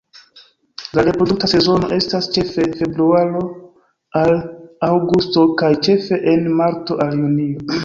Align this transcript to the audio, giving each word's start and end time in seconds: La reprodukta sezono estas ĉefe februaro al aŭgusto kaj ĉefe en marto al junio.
La 0.99 1.01
reprodukta 1.07 1.49
sezono 1.51 1.89
estas 1.97 2.29
ĉefe 2.37 2.65
februaro 2.79 3.43
al 4.23 4.35
aŭgusto 4.91 5.47
kaj 5.63 5.73
ĉefe 5.89 6.23
en 6.35 6.53
marto 6.65 7.01
al 7.09 7.17
junio. 7.23 7.67